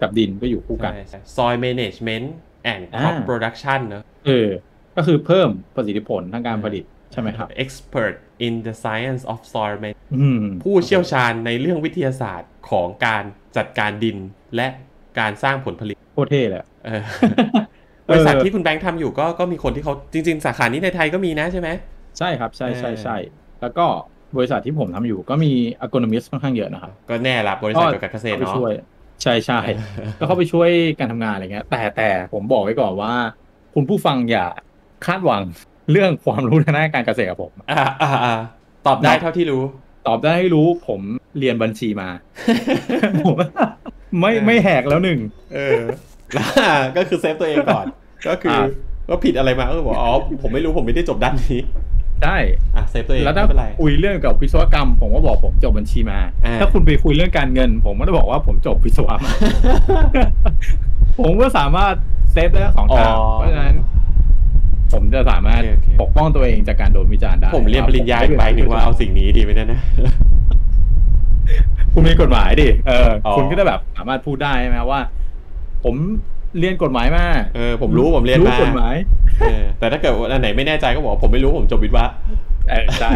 [0.00, 2.26] กับดินก็อยู่คู่กันใช่ใช่ soil management
[2.72, 4.48] and crop อ่า production เนอะเออ
[4.96, 8.14] ก็คือเพิ่มประสิทธิผลทางการผลิตใช่ไหมครับ expert
[8.46, 13.22] in the science of soil management อืมผู้เชี่ยวชาญในเรื่องวิทยาศาสตร์ของการ
[13.56, 14.16] จัดการดิน
[14.56, 14.68] และ
[15.18, 17.02] การสร้างผลผลิตโคตรเท่เลยอะเออ
[18.08, 21.68] บริษัทที่คุณแบงค์ทำอยู่ก็ก็มีคนที่เขาจริง ๆ สาขานี้ในไทยก็มีนะใช่ไหม
[22.18, 23.16] ใช่ครับ ใช่ใช่เออใช่
[23.60, 23.86] แล้วก็
[24.36, 28.72] บริษัทที่ผมทำอยู่ก็มีอ c o n o m i s t ค่อนข้างเยอะนะครับ ก็แน่ละบริษัทเกี่ยวกับเกษตรเข้าไปเนาะช่วย
[29.22, 29.60] ใช่ใช่
[30.18, 33.12] ก็เข้าไปช่วยการทำงานอะไรเงี้ยแต่แต่ผมบอกไว้ก่อนว่า
[33.74, 34.46] คุณผู้ฟังอย่า
[35.06, 35.42] คาดหวัง
[35.92, 38.34] เรื่องความรู้ทางด้านการเกษตรกับผม อ่าอ่าอ่า
[38.86, 39.62] ตอบได้เท่าที่รู้
[40.06, 41.00] ตอบได้ให้รู้ผม
[41.38, 42.08] เรียนบัญชีมา
[43.24, 43.36] ผม
[44.20, 45.18] ไม่ไม่แหกแล้วหนึ่ง
[45.54, 45.78] เออ
[46.96, 47.86] ก็คือ save ตัวเองก่อน
[48.28, 48.66] ก็คืออ่า
[49.08, 51.60] ก็ผิดอะไรมาก็บอกอ๋อผมไม่รู้ผมไม่ได้จบด้านนี้
[52.24, 52.36] ได้
[52.76, 59.32] อะ save ตัวเองแล้วไม่ถ้าเป็นไรคุยเรื่องกับวิศวกรรม ผมก็บอกผมจบบัญชีมาอ่าถ้าคุณไปคุยเรื่องการเงิน ผมก็จะบอกว่าผมจบวิศวะมา
[61.18, 61.94] ผมก็สามารถ
[62.32, 63.76] save ได้ทั้งสองทางเพราะฉะนั้น
[64.92, 69.80] ผมจะสามารถโอเคโอเคปกป้องตัวเองจากการโดนวิจารณ์ได้ ผมเรียนปริญญาอีกใบหนึ่งว่าเอาสิ่งนี้ดีไหมเนยนะ
[71.94, 75.00] คุณมีกฎหมายดิเออออ คุณก็จะแบบสามารถพูดได้ใช่ไหมว่า
[75.84, 75.94] ผม
[76.58, 77.24] เรียนกฎหมายมา
[77.56, 78.94] เออผมรู้ผมเรียนรู้มากฎหมาย
[79.40, 82.06] เออแต่ถ้าเกิดว่าอันไหนไม่แน่ใจก็บอกว่าผมไม่รู้ผมจบวิทย์วะ
[82.70, 83.10] เออใช่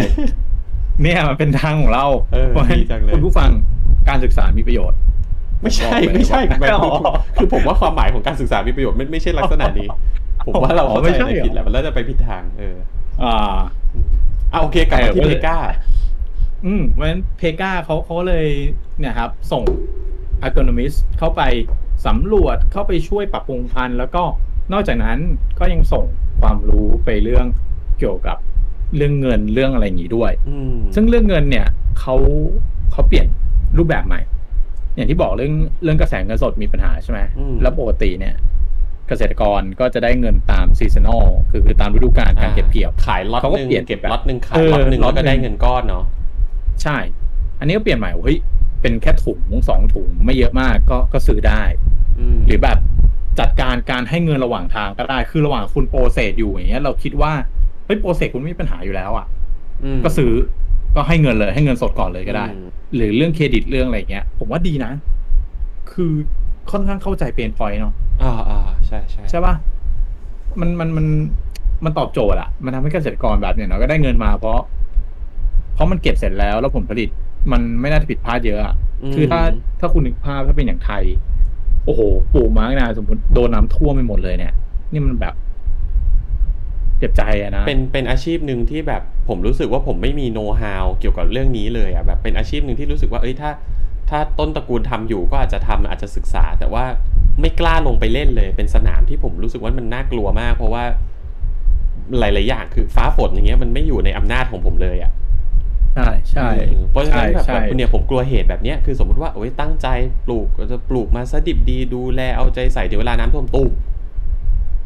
[1.03, 2.05] เนี่ยมันเป็นทางของเรา
[2.35, 3.51] เออพราะฉะนั้นดีจังเลยคุณผู้ฟัง
[4.09, 4.99] การศึกษามีประโยชน์
[5.63, 9.89] ไม่ใช่บอกเลยไม่ใช่ว่าแบบอ๋อคือผมว่าความหมายของการศึกษามีประโยชน์ไม่ไม่ใช่ลักษณะนี้
[10.47, 12.77] ผมว่าเราอ๋อเข้าไม่ใจใช่อะไรเหรอผิดแหละมันน่าจะไปผิดทาง เออ
[13.23, 13.57] อ่า
[14.53, 15.59] อะโอเคกลับมาที่เออเพก้า
[16.67, 18.47] อืมเพราะฉะนั้นเพกาเขาเขาเลย
[18.99, 19.63] เนี่ยครับ ส่ง
[20.47, 21.43] a g r o n o m i s t เข้าไป
[22.07, 24.23] สำรวจเข้าไปช่วยปรับปรุงพันธุ์แล้วก็
[24.73, 25.19] นอกจากนั้น
[25.59, 26.05] ก็ยังส่ง
[26.41, 27.47] ความรู้ไปเรื่อง
[27.99, 28.37] เกี่ยวกับ
[28.97, 31.67] เรื่องเงินเรื่องอะไรอย่างนี้ด้วยอืมซึ่งเรื่องเงินเนี่ย
[32.01, 32.15] เขา
[32.93, 33.27] เขาเปลี่ยน
[33.79, 34.21] รูปแบบใหม่
[34.95, 38.35] อย่างที่บอกเรื่องเรื่องกระแสเงินสดมีปัญหาใช่ไหมอืมแล้วปกติเนี่ย
[39.09, 46.05] เกษตรกรก็จะได้เงินตาม seasonal คือคือตามฤดูกาลการเก็บเกี่ยวขายล็อตเขาก็หนึ่งเปลี่ยนเก็บแบบล็อตหนึ่งขาเอยอล็อตหนึ่งล็อแล้วตก็ได้หนึ่งเงินก้อนเนาะ
[46.83, 46.97] ใช่
[47.59, 48.39] อันนี้ก็เปลี่ยนใหม่ว่าเฮ้ย
[48.83, 51.63] เป็นแค่ถุงสองถุงไม่เยอะมากก็ก็ซื้อได้
[52.19, 52.79] อืมหรือแบบ
[53.41, 57.33] จัดการการให้เงินระหว่างทางก็ได้คือระหว่างคุณ process อยู่อย่างเงี้ยเราคิดว่า
[57.87, 59.27] เฮ้ย process คุณไม่มีปัญหาอยู่แล้วอะ
[59.97, 60.33] มก็ซื้อ
[60.95, 64.93] ก็ให้เงินเลยให้เงินสดก่อนเลยก็ได้อืมหรือเรื่องเครดิตเรื่องอะไรเงี้ย ผมว่าดีนะ
[65.93, 66.13] คือ
[66.71, 69.55] ค่อนข้างเข้าใจ pain point เนาะอ่าอ่าใช่ใช่ใช่ป่ะ
[70.61, 71.07] มันมันมัน
[71.85, 74.61] มันตอบโจทย์อะมันทำให้เกษตรกรแบบเนี่ยเนาะก็ได้เงินมาเพราะ
[75.75, 77.09] เพราะมันเก็บเสร็จแล้วแล้วผลผลิต
[77.53, 78.75] มันไม่น่าจะผิดพลาดเยอะอะ
[79.11, 79.41] มคือถ้า
[79.81, 81.05] ถ้าคุณนึกภาพถ้าเป็นอย่างไทย
[81.85, 82.01] โอ้โห
[82.35, 84.55] ปลูกมาตั้งนานสมมติโดนน้ำท่วมไปหมดเลยเนี่ย
[84.93, 85.35] นี่มันแบบ
[86.99, 93.51] เจ็บใจอะนะเป็นเป็นอาชีพหนึ่งที่แบบผมรู้สึกว่าผมไม่มีโน้ตฮาวเกี่ยวกับเรื่องนี้เลยอะแบบเป็นอาชีพหนึ่งที่รู้สึกว่าเอ้ยถ้า
[94.11, 96.85] ถ้าต้นตระกูลทำอยู่ก็อาจจะทำอาจจะศึกษา แต่ว่า
[97.41, 100.85] ไม่กล้าลงไปเล่นเลย เป็นสนามที่ผมรู้สึกว่ามันน่ากลัวมาก เพราะว่า
[102.19, 105.13] หลาย ๆ อย่างคือฟ้าฝนอย่างเงี้ยมันไม่อยู่ในอำนาจของผมเลยอะ
[105.95, 109.89] ใช่ใช่เออเพราะฉะนั้นแบบใช่แบบเนี่ยผมกลัวเหตุแบบเนี้ยคือสมมติว่าโอ้ยตั้งใจ
[110.27, 113.71] ปลูกจะปลูกมาซะดิบดีดูแลเอาใจใส่ถึงเวลาน้ำท่วมตุ้ม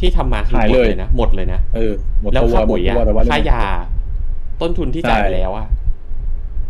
[0.00, 3.62] ที่ทำมาคือหายหมดเลยเลยนะหมดเลยนะเออหมดแล้วตัวค่าหมปุ๋ดยตัวอะแต่ว่าค่ายา
[4.60, 5.66] ต้นทุนที่จ่ายไปแล้วอะ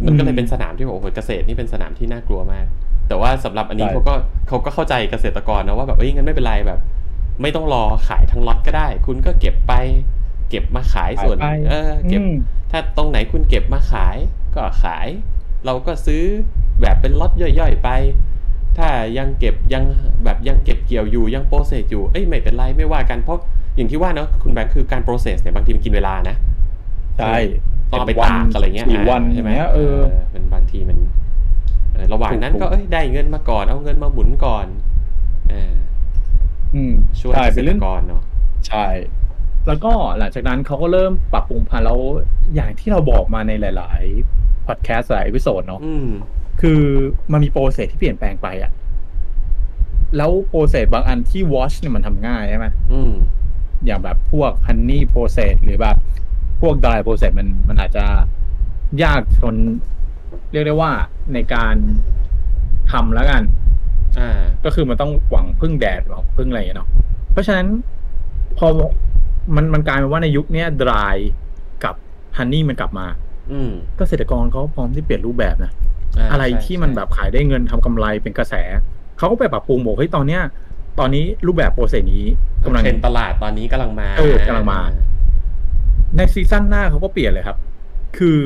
[0.06, 2.66] มันก็เลยอืมเป็นสนามที่บอกโอ้โหเกษตรนี่เป็นสนามที่น่ากลัวมาก
[3.08, 4.14] แต่ว่าสำหรับอันนี้ใช่เขาก็
[4.48, 6.80] เขาก็เข้าใจเกษตรกรนะว่าแบบเอ้ยงั้นไม่เป็นไรแบบ
[7.42, 9.72] ไม่ต้องรอขายทั้งล็อตก็ได้ คุณก็เก็บไป
[10.48, 12.32] เก็บมาขายส่วนขายไปเออเก็บอืม
[12.70, 14.16] ถ้าตรงไหนคุณเก็บมาขาย
[14.54, 15.08] ก็ขาย
[15.66, 16.22] เราก็ซื้อ
[16.80, 17.88] แบบเป็นล็อตย่อยๆไป
[18.78, 19.84] ถ้ายังเก็บยัง
[20.24, 23.38] แบบยังเก็บเกี่ยวอยู่ยัง process อยู่เอ้ยไม่เป็นไรไม่ว่ากันเพราะ
[23.76, 26.36] อย่างที่ว่าเนาะคุณแบงค์คือการ process เนี่ยบางทีมันกินเวลานะ
[27.18, 27.36] ใช่
[27.92, 29.96] ต้องเอาไปตากอะไรเงี้ยสี่วันใช่ไหมเงี้ยเออ
[30.35, 30.98] มันบางทีมัน
[31.92, 34.66] เออระหว่างนั้นถูกก็เอ้ยได้เงินมาก่อนเอาเงินมาหมุนก่อน
[35.50, 35.72] เออ
[36.74, 38.22] อืมช่วยใช่เกษตรกรเป็นเรื่องเนาะ
[38.68, 38.87] ใช่
[39.66, 41.98] แล้วก็หลังจากนั้นเขาก็เริ่มปรับปรุงพันธุ์แล้ว
[42.55, 44.03] อย่างที่เราบอกมาในหลาย
[44.35, 46.09] ๆ พอดแคสต์หลาย episode เนาะอืม
[46.61, 46.83] คือ
[47.33, 48.70] มันมี process ที่เปลี่ยนแปลงไปอะ
[50.16, 53.12] แล้ว process บางอันที่ wash เนี่ยมันทำง่ายใช่ไหมอืม
[53.87, 55.96] อย่างแบบพวก honey process หรือแบบ
[56.61, 58.05] พวกด y โปรเซสมันมันอาจจะ
[59.03, 59.57] ยากจน
[60.53, 60.92] เรียกได้ว่า
[61.35, 61.75] ในการ
[62.92, 63.42] ทำแล้วกัน
[64.18, 66.88] อ่า ก็คือมันต้องหวังพึ่งแดดหวังพึ่งอะไรอย่างเงี้ยเนาะ
[67.33, 67.66] เพราะฉะนั้น
[68.59, 68.66] พอ
[69.57, 71.16] มันมันกลายเป็นว่าในยุคเนี้ย dry
[71.85, 71.94] กับ
[72.37, 73.07] honey มันกลับมา
[73.53, 78.55] อืมเกษตรกรเขาพร้อมที่เปลี่ยนรูปแบบนะาอะไรใช่ที่มันใช่แบบขายได้เงินทำกำไรเป็นกระแส
[79.18, 80.42] เขาก็ไปปรับปรุงบอกเฮ้ยตอนเนี้ย
[80.99, 82.25] ตอนนี้รูปแบบโปรเซสนี้
[82.64, 84.81] กำลังเทรนด์ตลาดตอนนี้กำลังมาเออกำลังมา
[86.20, 87.56] ในซีซั่นหน้าเขาก็เปลี่ยนเลยครับ
[88.18, 88.40] คือ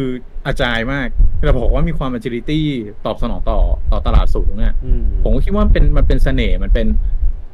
[0.47, 1.09] อาจายมาก
[1.45, 2.61] เราบอกว่ามีความ agility
[3.07, 3.61] ตอบสนองต่อ
[3.91, 6.87] ต่อตลาดสูงเนี่ยอืมผมก็คิดว่ามันเป็นมันเป็นเสน่ห์มันเป็น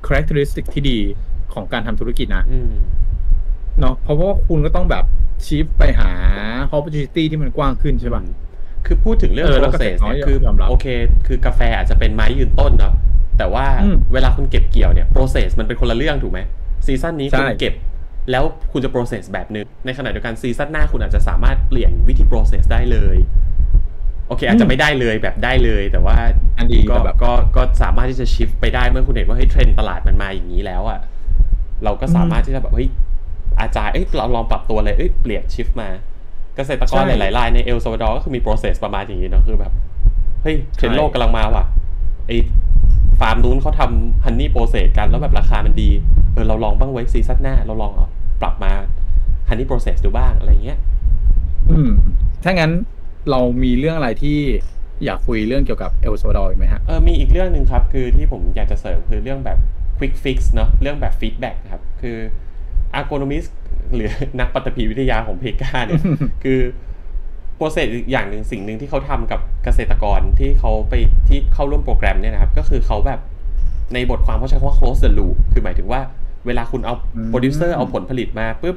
[0.06, 0.98] characteristic ที่ดี
[1.54, 2.72] ของการทำธุรกิจนะอืม
[3.80, 5.04] เนาะเพราะว่าคุณก็ต้องแบบ
[5.46, 6.10] ชิฟไปหา
[6.76, 8.22] opportunity ที่มันกว้างขึ้นใช่ป่ะ
[8.86, 10.86] คือพูดถึงเรื่องเออแล้ว process เกษตรน้อยเนี่ยคือยอมรับโอเค
[11.26, 12.94] คือกาแฟอาจจะเป็นไม้ยืนต้นเนาะ
[13.38, 16.40] แต่ว่าอืมเวลาคุณเก็บเกี่ยวเนี่ย process มันเป็นคนละเรื่องถูกไหม
[16.86, 17.74] season นี้ใช่คุณเก็บ
[18.30, 23.16] แล้วคุณจะ process แบบนึง ในขณะเดียวกัน season หน้าคุณอาจจะสามารถเปลี่ยนวิธี process ได้เลย
[24.28, 26.16] โอเค อาจจะไม่ได้เลยแบบได้เลย แต่ว่า
[26.58, 31.00] อันดีก็แต่แบบก็ก็สามารถที่จะ shift ไปได้เมื่อคุณเห็นว่าเฮ้ยเทรนด์ตลาดมันมาอย่างนี้แล้วอะ่ะ
[31.84, 32.88] เราก็สามารถที่จะแบบเฮ้ย
[33.60, 35.88] อาจารย์เอ้ยเราลองปรับตัวเลยเอ้ยเปลี่ยน shift มา
[36.56, 39.72] เกษตรกรหลายๆรายในเอลซัลวาดอร์ก็คือมี process ประมาณอย่างนี้เนาะคือแบบ
[40.42, 41.64] เฮ้ยเทรนด์โลกกำลังมาว่ะ
[42.26, 42.32] ไอ้
[43.20, 45.90] ฟาร์มนู้นเขาทำ honey process กันแล้วแบบราคามันดี
[46.32, 48.08] เออเราลองบ้างไว้ season หน้า เราลองเอา
[48.42, 48.72] ปรับมา
[49.48, 50.78] honey process ดูบ้างอะไรเงี้ย
[51.70, 51.90] อืม
[52.44, 52.72] ถ้างั้น
[53.30, 54.38] เรามีเรื่องอะไรที่
[55.04, 59.58] อยากคุยเรื่องเกี่ยวกับเอลซัลวาดอร์อีกไหมฮะ เออ มีอีกเรื่องหนึ่งครับ คือที่ผมอยากจะเสริมคือเรื่องแบบ
[59.98, 62.16] quick fix เนาะ เรื่องแบบ feedback ครับ คือ
[62.98, 63.50] agronomist
[63.94, 66.02] หรือนักปฐพีวิทยาของเพกาเนี่ย
[66.44, 66.60] คือ
[67.56, 70.94] process อีกอย่างหนึ่งสิ่งหนึ่งที่เขาทำกับเกษตรกรที่เขาไป
[71.28, 73.20] ที่เข้าร่วมโปรแกรมเนี่ยนะครับ ก็คือเขาแบบ
[73.94, 76.00] ในบทความเขาใช้คำว่า close the loop คือหมายถึงว่า
[76.46, 78.76] เวลาคุณเอาอืมโปรดิวเซอร์เอาผลผลิตมาปุ๊บ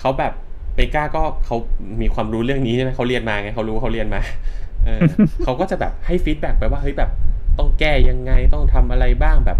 [0.00, 0.32] เขาแบบ
[0.74, 1.56] เพราะว่าก็เขา
[2.00, 4.20] มีความรู้เรื่องนี้ใช่ไหมเขาเรียนมาไงเขารู้เขาเรียนมา
[4.84, 5.00] เออ
[5.44, 7.10] เขาก็จะแบบให้ feedback ไปว่าเฮ้ยแบบ
[7.58, 9.58] ต้องแก้ยังไงต้องทำอะไรบ้างแบบ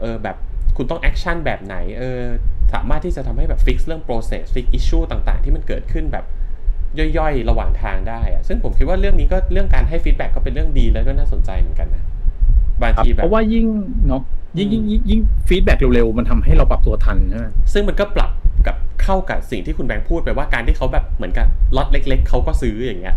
[0.00, 0.36] เออแบบ
[0.76, 2.20] คุณต้อง action แบบไหนเออ
[2.74, 6.24] สามารถที่จะทำให้แบบฟิกเรื่อง process ฟิก issue ต่างๆ ที่มันเกิดขึ้นแบบ
[7.18, 12.04] ย่อยๆ ระหว่างทางได้อะซึ่งผมคิดว่าเรื่องนี้ก็เรื่องการให้ feedback ก็เป็นเรื่องดีแล้วก็น่าสนใจเหมือนกันนะ
[12.82, 13.66] ครับบางทีแบบเพราะว่ายิ่ง
[14.08, 14.22] เนาะ
[14.58, 18.30] ยิ่งยิ่งยิ่งยิ่ง feedback เร็วๆ มันทำให้เราปรับตัวทันใช่ไหมซึ่งมันก็ปรับ
[18.66, 23.16] กับเข้ากับสิ่งที่คุณแบงค์พูดไปว่าการที่เขาแบบเหมือนกับล็อตเล็ก ๆเขาก็ซื้ออย่างเงี้ย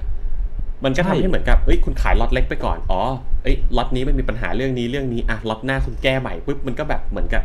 [0.83, 3.01] มันก็ทำให้เหมือนกับเอ้ยคุณขายล็อตเล็กไปก่อนอ๋อ
[3.43, 7.43] เอ้ยล็อตนี้มันมีปัญหาเรื่องนี้เรื่องนี้อะล็อตหน้าคุณแก้ใหม่ปุ๊บมันก็แบบเหมือนกับ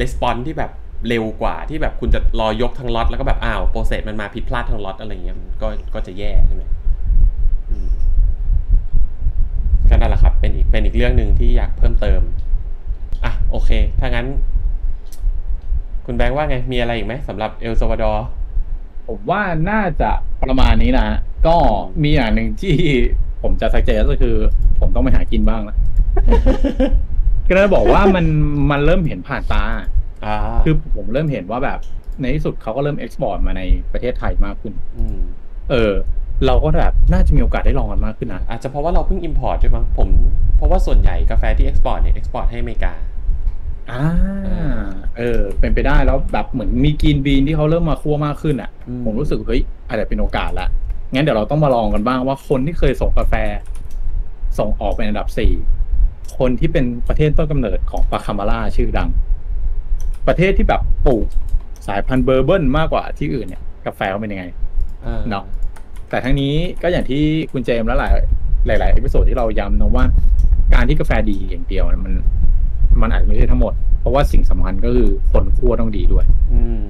[0.00, 0.70] respond ที่แบบ
[1.08, 6.62] เร็วกว่าที่แบบคุณจะรอยกทั้งล็อตแล้วก็แบบอ้าว process มันมาผิดพลาดทั้งล็อตอะไรเงี้ยมันก็ก็จะแย่ใช่ไหม
[7.70, 7.88] อืม
[9.88, 10.52] ก็นั่นแหละครับเป็น
[10.86, 12.20] อีกเป็นอีกเรื่องหนึ่งที่อยากเพิ่มเติม
[13.24, 13.70] อะโอเค
[14.00, 14.26] ถ้างั้น
[16.06, 18.26] คุณแบงค์ว่าไง มีอะไรอีกไหมสำหรับเอลซาวาดอร์
[19.08, 20.10] ผมว่าน่าจะ
[20.42, 21.06] ประมาณนี้นะ
[21.46, 21.56] ก็
[22.02, 22.76] มีอย่างหนึ่งที่
[23.42, 24.36] ผมจะ suggest็คือ
[24.80, 25.76] ผมต้องไปหากินบ้างละ
[27.48, 28.26] ก็เลยบอกว่ามัน
[28.70, 29.64] มันเริ่มเห็นผ่านตา
[30.24, 31.78] อ่าคือผมเริ่มเห็นว่าแบบ
[32.20, 35.20] ในที่สุดเขาก็เริ่ม export มาในประเทศไทยมากขึ้นอืม
[35.70, 35.92] เออ
[36.46, 40.08] เราก็แบบน่าจะมีโอกาสได้ลองกันมากขึ้นนะอาจจะเพราะว่าเราเพิ่ง import ด้วยมั้งผม
[40.56, 42.92] เพราะว่าส่วนใหญ่กาแฟที่ export เนี่ย export ให้อเมริกา
[43.90, 44.04] อ่า
[45.16, 50.68] เออ เป็นไปได้แล้วแบบเหมือนมี green bean ที่เขาเริ่มมาคั่วมากขึ้นอะอืมผมรู้สึกเฮ้ยอาจจะเป็นโอกาสละ
[51.12, 53.34] งั้นเดี๋ยวเราต้องมาลองกันบ้างว่าคนที่เคยส่งกาแฟ
[54.58, 55.52] ส่งออกเป็นอันดับสี่
[56.38, 59.08] คนที่เป็นประเทศต้นกำเนิดของ Pacamara ชื่อดัง
[60.26, 61.26] ประเทศที่แบบปลูก
[61.86, 64.44] สายพันธุ์ Bourbon มากกว่าที่อื่นเนี่ย กาแฟเขาเป็นยังไง
[65.04, 65.44] อ่าเนาะ
[66.10, 70.04] แต่ทั้งนี้ก็อย่างที่คุณเจมส์และหลายหลายๆ episode ที่เราย้ำนะว่า
[70.74, 72.14] การที่กาแฟดีอย่างเดียวเนี่ยมัน
[73.02, 76.82] มันอาจจะไม่ใช่ทั้งหมด เพราะว่าสิ่งสำคัญก็คือคนคั่วต้องดีด้วย อืม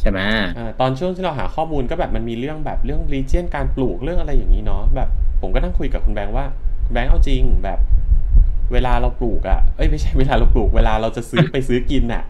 [0.00, 0.20] ใช่ไหม
[0.58, 5.08] อ่าตอนช่วงที่เราหาข้อมูลก็แบบมันมีเรื่องแบบเรื่อง region การปลูกเรื่องอะไรอย่างนี้เนาะแบบ
[5.40, 6.46] ผมก็นั่งคุยกับคุณแบงค์ว่า
[6.84, 7.78] คุณแบงค์เอาจริงแบบ
[8.72, 12.24] เวลาเราปลูกอะ่ะเอ้ยไม่ใช่เวลาเราปลูก เวลาเราจะซื้อไปซื้อกินอะ่ะ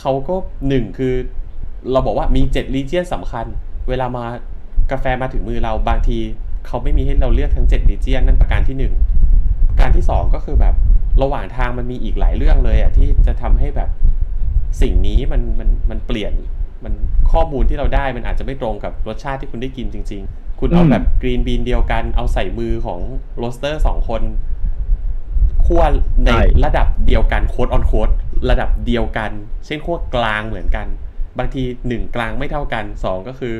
[0.00, 0.34] เขาก็
[0.68, 1.14] หนึ่งคือ
[1.92, 3.46] เราบอกว่ามีเจ็ด region สำคัญ
[3.88, 4.24] เวลามา
[4.90, 6.18] กาแฟมาถึงมือเราบางที
[6.66, 8.94] เขาไม่มีให้เราเลือกทั้งเจ็ด region นั่นประการที่หนึ่ง
[9.68, 10.74] ประการที่สองก็คือแบบ
[11.22, 13.90] ระหว่างทางมันมีอีกหลายเรื่องเลยอะ่ะที่จะทำให้แบบ
[14.82, 16.32] สิ่งนี้มันมันมันเปลี่ยน
[16.84, 16.94] มัน
[17.32, 23.00] ข้อมูลที่เราได้มันอาจจะไม่ตรงกับรสชาติที่คุณได้กินจริง ๆ คุณเอาอืมแบบ green bean เดียวกัน เอาใส่มือของ
[23.38, 24.22] roaster สองคน
[25.66, 25.82] คั่ว
[26.26, 26.30] ใน
[26.64, 28.10] ระดับเดียวกัน quote unquote
[28.50, 29.30] ระดับเดียวกัน
[29.66, 30.86] เช่นคั่วกลางเหมือนกัน
[31.38, 33.54] บางทีหนึ่งกลางไม่เท่ากันสองก็คือ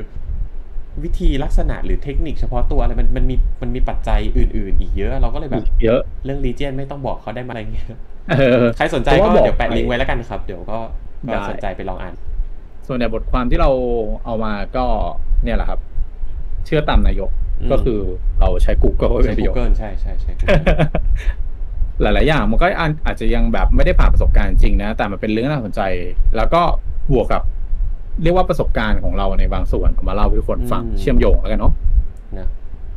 [1.05, 7.87] วิธีลักษณะหรือเทคนิคเฉพาะตัวอะไรมันมันมีมันมีปัจจัยอื่น ๆ อีกเยอะ เราก็เลยแบบเยอะเรื่อง region ไม่ต้องบอกเขาได้ไหมอะไรเงี้ย
[8.31, 10.79] เออใครสนใจเพก็ราะว่าก็บอกเดี๋ยวแปะไปลิงก์ไว้แล้วกันครับ เดี๋ยวก็
[11.29, 12.15] ก็ได้สนใจไปลองอ่าน
[12.87, 13.71] ส่วนในบทความที่เรา
[14.25, 14.85] เอามาก็
[15.45, 15.81] เนี่ยแหละครับ
[16.67, 17.31] เชื่อตามนายก
[17.61, 18.01] อืมก็คือ
[18.41, 20.33] เราใช้ Google ใช้เป็นประโยชน์ Google ใช่ใช่ใช่
[22.03, 22.67] หลาย ๆ อย่างมันก็
[23.07, 25.81] อาจจะยังแบบไม่ได้ผ่านประสบการณ์จริงนะ แต่มันเป็นเรื่องน่าสนใจ
[26.37, 26.63] แล้วก็
[27.13, 27.43] บวกกับ
[28.23, 31.73] เรียกว่าประสบการณ์ของเราในบางส่วนเอามาเล่าให้ทุกคนฟังอืมเชื่อมโยงแล้วกันเนาะ
[32.39, 32.49] นะ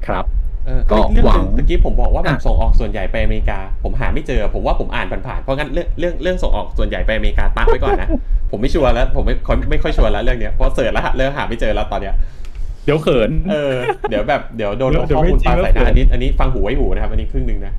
[0.07, 0.25] ครับ
[0.65, 8.09] เออก็เรื่องหวังเมื่อกี้ผมบอกว่าแบบอะส่งออกส่วนใหญ่ไปอเมริกา ผมหาไม่เจอ ผมว่าผมอ่านผ่านๆเพราะงั้นเรื่องเรื่องเรื่องส่งออกส่วนใหญ่ไปอเมริกาตั้งไว้ก่อนนะ
[8.51, 12.15] ผมไม่ชัวร์แล้ว ผมไม่ค่อยไม่ค่อยชัวร์แล้วเรื่องเนี้ยเพราะเสิร์ชแล้วเรื่องหาไม่เจอแล้วตอนเนี้ย
[12.85, 13.75] เดี๋ยวเขินเออ
[14.09, 17.73] เดี๋ยวแบบเดี๋ยวโดนเดี๋ยวข้อมูลเดี๋ปยวลาไม่ใส่จริงนะแล้วอันนี้อันนี้ฟังหูไว้หูนะครับ อันนี้ครึ่งหนึ่งนะ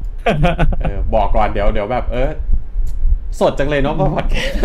[0.81, 2.31] เออบอกก่อนเดี๋ยวเดี๋ยวแบบ เออ
[3.41, 4.57] สดจังเลยเนาะพอดแคสต์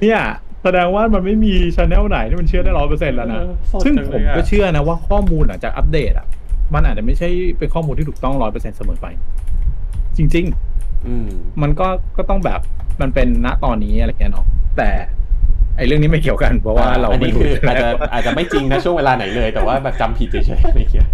[0.00, 0.20] เนี่ย
[0.62, 6.26] แสดงว่ามันไม่มีชแนลไหนที่มันเชื่อได้ร้อยเปอร์เซ็นต์แล้วนะเออสดซึ่งจังผเลมยอะก็เชื่อนะว่าข้อมูลหลังจากอัปเดตอะ
[6.74, 9.06] มันอาจจะไม่ใช่เป็นข้อมูลที่ถูกต้องร้อยเปอร์เซ็นต์เสมอไป
[10.16, 10.46] จริง
[11.06, 12.60] อืมๆมันก็ก็ต้องแบบ
[13.00, 14.46] มันเป็นณตอนนี้อะไรเงี้ยเนาะ
[14.76, 14.90] แต่
[15.76, 21.08] ไอ้เรื่องนี้ไม่เกี่ยวกันเพราะว่าเราอันไม่นี้รู้คืออาจจะอาจจะไม่จริงนะช่วงเวลาไหนเลย แต่ว่าแบบจำผิดเฉยๆไม่เกี่ยว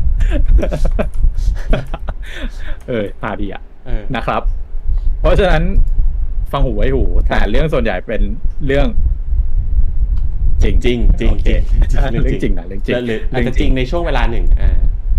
[2.89, 4.43] เออพาดีอะเออนะครับ
[5.21, 5.63] เพราะฉะนั้น
[6.53, 8.23] ฟังหูไว้หู แต่เรื่องส่วนใหญ่เป็น
[8.67, 8.87] เรื่อง
[10.63, 11.49] จริงจริงจริงโอเค
[11.91, 14.71] จริงเรื่องจริงนะเรื่องจริงหรืออาจจะจริงในช่วงเวลาหนึ่งอ่า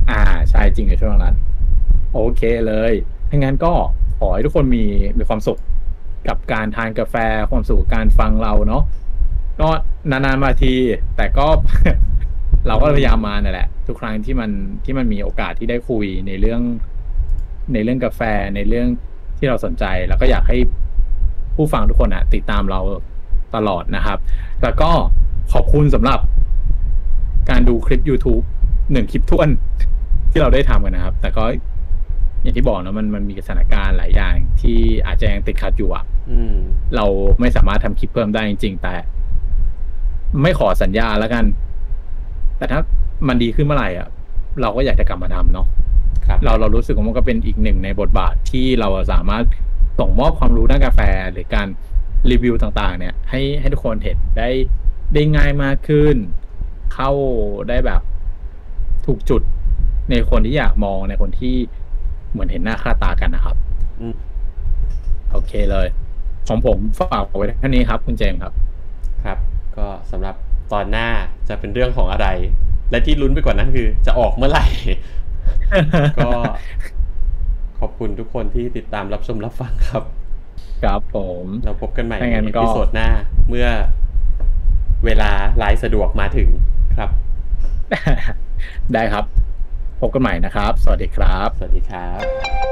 [0.09, 1.35] อ่าใช่จริงในช่วงนั้น
[2.13, 2.93] โอเคเลย
[3.29, 3.73] ถ้างั้นก็
[4.19, 4.85] ขอให้ทุกคนมี
[5.17, 5.59] มีความสุข
[6.27, 7.15] กับการทานกาแฟ
[7.51, 8.83] ความสุขกับการฟังเราเนาะ
[9.61, 9.69] ก็
[10.11, 10.73] นานๆมาที
[11.17, 11.47] แต่ก็
[12.67, 14.51] เราก็พยายามมานั่นแหละ ทุกครั้งที่มัน
[14.85, 16.61] ที่มันมีโอกาสที่ได้คุยในเรื่อง
[17.73, 18.21] ในเรื่องกาแฟ
[18.55, 18.87] ในเรื่อง
[19.37, 20.57] ที่เราสนใจ แล้วก็อยากให้
[21.55, 22.79] ผู้ฟังทุกคนอะติดตามเรา
[23.55, 24.19] ตลอดนะครับ
[24.63, 24.91] แล้วก็
[25.53, 26.19] ขอบคุณสำหรับ
[27.49, 28.43] การดูคลิป YouTube
[28.91, 29.49] หนึ่งคลิปท้วน
[30.31, 31.43] ที่เราได้ทำกันนะครับ แต่ก็
[32.41, 36.55] อย่างที่บอกนะมันมันมีสถานการณ์หลายอย่าง ที่อาจจะยังติดขัดอยู่อะอืม
[36.95, 37.05] เรา
[37.39, 38.95] ไม่สามารถทำคลิปเพิ่มได้จริง ๆ แต่
[40.41, 41.45] ไม่ขอสัญญาแล้วกัน
[42.57, 42.79] แต่ถ้า
[43.27, 44.07] มันดีขึ้นเมื่อไหร่อะ
[44.61, 45.67] เราก็อยากจะกลับมาทำเนาะ
[46.27, 49.43] ครับเราเรารู้สึกว่ามันก็เป็นอีกหนึ่งในบทบาทที่เราสามารถ
[49.99, 50.99] ส่งมอบความรู้ด้านกาแฟ
[51.31, 51.67] หรือการ
[52.31, 54.49] รีวิวต่าง ๆ เนี่ย ให้ให้ทุกคนเห็นได้
[55.13, 56.15] ได้ง่ายมากขึ้น
[56.93, 57.11] เข้า
[57.69, 58.01] ได้แบบ
[59.05, 59.41] ถูกจุด
[60.09, 61.55] ในคนที่อยากมองในคนที่
[62.31, 63.55] เหมือนเห็นหน้าค่าตากันนะครับ
[64.01, 64.15] อืม
[65.31, 65.87] โอเคเลย
[66.47, 68.53] ของผมฝากไว้แค่นี้ครับ คุณเจมส์ครับ
[69.23, 69.37] ครับ
[69.77, 70.35] ก็สำหรับ
[70.73, 71.07] ตอนหน้า
[71.49, 72.27] จะเป็นเรื่องของอะไร
[72.91, 74.65] และที่ลุ้นไปกว่านั้นคือ จะออกเมื่อไหร่
[76.17, 76.29] ก็
[77.79, 80.03] ขอบคุณทุกคนที่ติดตามรับชมรับฟังครับ
[80.83, 83.09] ครับผม เราพบกันใหม่ถ้าในงั้นอีก็พิโซดหน้า
[83.49, 83.67] เมื่อ
[85.05, 86.49] เวลาไลน์สะดวกมาถึง
[86.97, 87.09] ครับ
[88.93, 89.25] ได้ครับ
[90.01, 92.68] พบกันใหม่นะครับ สวัสดีครับ สวัสดีครับ